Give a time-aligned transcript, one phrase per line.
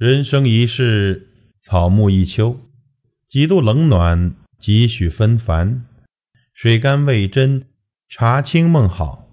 [0.00, 1.28] 人生一世，
[1.60, 2.58] 草木一秋，
[3.28, 5.84] 几度冷暖，几许纷繁。
[6.54, 7.66] 水甘味真，
[8.08, 9.28] 茶清梦好。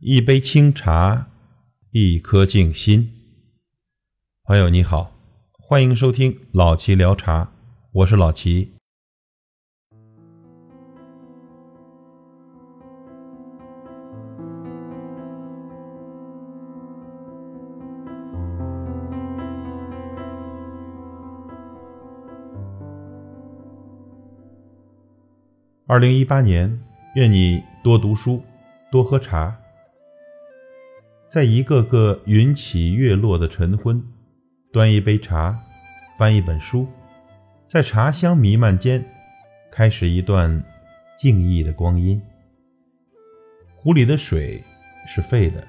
[0.00, 1.28] 一杯清茶，
[1.90, 3.12] 一颗静心。
[4.44, 5.12] 朋友你好，
[5.52, 7.52] 欢迎收听老齐聊茶，
[7.92, 8.77] 我是老齐。
[25.90, 26.78] 二零一八年，
[27.14, 28.42] 愿你多读书，
[28.92, 29.56] 多喝茶。
[31.30, 34.04] 在一个个云起月落的晨昏，
[34.70, 35.58] 端一杯茶，
[36.18, 36.86] 翻一本书，
[37.70, 39.02] 在茶香弥漫间，
[39.72, 40.62] 开始一段
[41.18, 42.20] 静谧的光阴。
[43.74, 44.62] 壶里的水
[45.06, 45.66] 是沸的，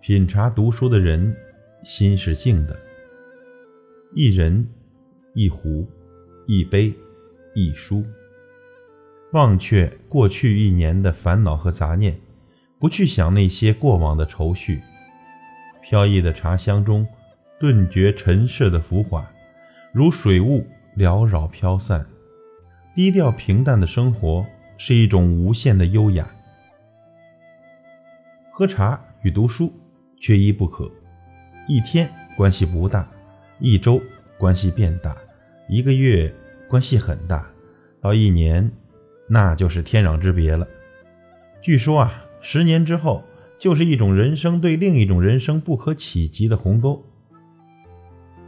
[0.00, 1.36] 品茶读书的人
[1.84, 2.74] 心是静的。
[4.14, 4.66] 一人，
[5.34, 5.86] 一壶，
[6.46, 6.94] 一杯，
[7.54, 8.02] 一书。
[9.32, 12.18] 忘却过去一年的烦恼和杂念，
[12.80, 14.80] 不去想那些过往的愁绪。
[15.82, 17.06] 飘逸的茶香中，
[17.60, 19.24] 顿觉尘世的浮华，
[19.92, 22.04] 如水雾缭绕飘散。
[22.94, 24.44] 低调平淡的生活
[24.76, 26.28] 是一种无限的优雅。
[28.52, 29.72] 喝茶与读书
[30.20, 30.90] 缺一不可。
[31.68, 33.08] 一天关系不大，
[33.60, 34.00] 一周
[34.38, 35.16] 关系变大，
[35.68, 36.34] 一个月
[36.68, 37.48] 关系很大，
[38.00, 38.68] 到一年。
[39.32, 40.66] 那就是天壤之别了。
[41.62, 43.22] 据说啊，十年之后
[43.60, 47.00] 就是一种人生对另一种人生不可企及的鸿沟。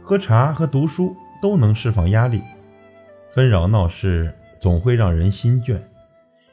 [0.01, 2.41] 喝茶和读书都能释放压力，
[3.33, 5.79] 纷扰闹市总会让人心倦。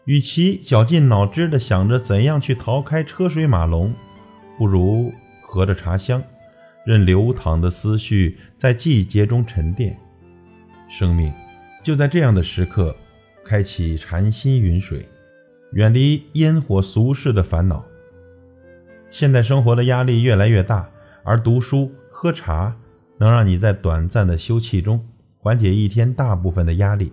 [0.04, 3.92] 与其绞尽脑汁地想着怎样去逃开车水马龙，
[4.56, 6.22] 不如合着茶香，
[6.86, 9.98] 任流淌的思绪在季节中沉淀。
[10.88, 11.32] 生命
[11.82, 12.94] 就在这样的时刻。
[13.50, 15.04] 开启禅心云水，
[15.72, 17.84] 远离烟火俗世的烦恼。
[19.10, 20.88] 现代生活的压力越来越大，
[21.24, 22.72] 而读书喝茶
[23.18, 25.04] 能让你在短暂的休憩中
[25.36, 27.10] 缓解一天大部分的压力，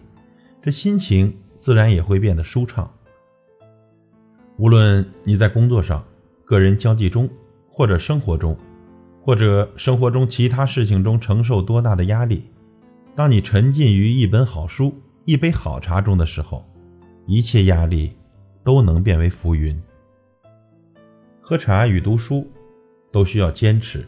[0.61, 2.88] 这心情自然也会变得舒畅。
[4.57, 6.06] 无论你在工作上、
[6.45, 7.28] 个人交际中，
[7.67, 8.56] 或者生活中，
[9.23, 12.44] 或者生活中其他事情中承受多大的压力，
[13.16, 14.94] 当你沉浸于一本好书。
[15.27, 16.65] 一杯好茶中的时候，
[17.25, 18.15] 一切压力
[18.63, 19.77] 都能变为浮云。
[21.41, 22.49] 喝茶与读书
[23.11, 24.07] 都需要坚持，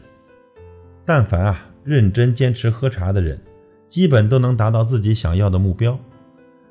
[1.04, 3.38] 但凡啊认真坚持喝茶的人，
[3.86, 5.98] 基本都能达到自己想要的目标。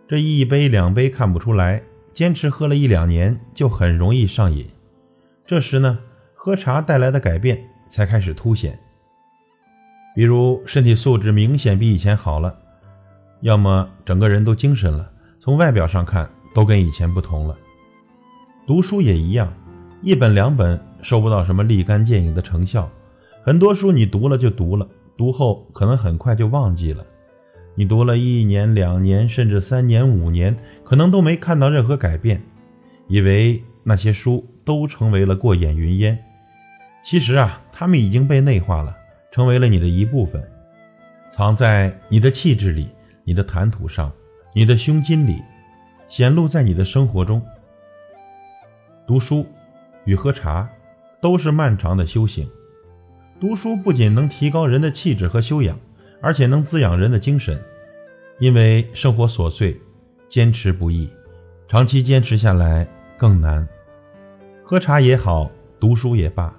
[0.07, 4.67] 这一杯两杯看不出来，坚持喝了一两年就很容易上瘾。
[5.45, 5.99] 这时呢，
[6.33, 8.79] 喝茶带来的改变才开始凸显，
[10.15, 12.57] 比如身体素质明显比以前好了。
[13.41, 17.57] 要么整个人都精神了，从外表上看都跟以前不同了。
[18.67, 19.51] 读书也一样，
[20.03, 22.89] 一本两本收不到什么立竿见影的成效，
[23.41, 24.85] 很多书你读了就读了，
[25.17, 27.05] 读后可能很快就忘记了。
[27.75, 32.41] 你读了一年、两年，甚至三年、五年，可能都没看到任何改变，
[33.07, 36.19] 以为那些书都成为了过眼云烟。
[37.05, 38.93] 其实啊，他们已经被内化了，
[39.31, 40.43] 成为了你的一部分，
[41.33, 42.89] 藏在你的气质里。
[43.29, 44.11] 你的谈吐上，
[44.55, 45.39] 你的胸襟里，
[46.09, 47.39] 显露在你的生活中。
[49.05, 49.45] 读书
[50.05, 50.67] 与喝茶
[51.21, 52.49] 都是漫长的修行。
[53.39, 55.77] 读书不仅能提高人的气质和修养，
[56.23, 57.55] 而且能滋养人的精神。
[58.39, 59.79] 因为生活琐碎，
[60.27, 61.07] 坚持不易，
[61.67, 63.67] 长期坚持下来更难。
[64.63, 66.51] 喝茶也好，读书也罢，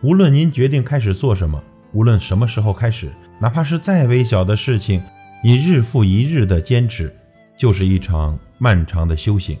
[0.00, 5.02] 无论您决定开始做什么，无论什么时候开始，哪怕是再微小的事情。
[5.46, 7.14] 你日复一日的坚持，
[7.58, 9.58] 就是一场漫长的修行。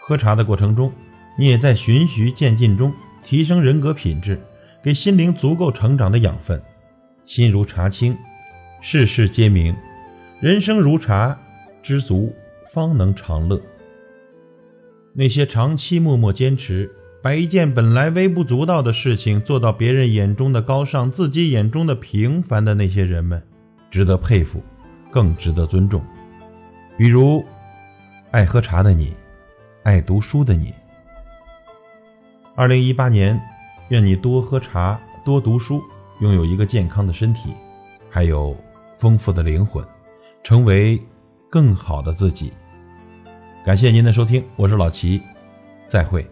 [0.00, 0.92] 喝茶的过程中，
[1.38, 2.92] 你也在循序渐进中
[3.24, 4.36] 提升人格品质，
[4.82, 6.60] 给心灵足够成长的养分。
[7.26, 8.18] 心如茶清，
[8.80, 9.72] 事事皆明。
[10.40, 11.38] 人生如茶，
[11.80, 12.34] 知足
[12.72, 13.62] 方能长乐。
[15.14, 16.90] 那些长期默默坚持，
[17.22, 23.40] 把一件本来微不足道的事情做到别人眼中的高尚，自己眼中的平凡的那些人们。
[23.90, 24.62] 值得佩服，
[25.10, 26.02] 更值得尊重。
[26.96, 27.44] 比如，
[28.30, 29.12] 爱喝茶的你，
[29.82, 30.72] 爱读书的你。
[32.54, 33.40] 二零一八年，
[33.88, 35.82] 愿你多喝茶，多读书，
[36.20, 37.54] 拥有一个健康的身体，
[38.10, 38.56] 还有
[38.98, 39.84] 丰富的灵魂，
[40.44, 41.00] 成为
[41.48, 42.52] 更好的自己。
[43.64, 45.20] 感谢您的收听，我是老齐，
[45.88, 46.26] 再会。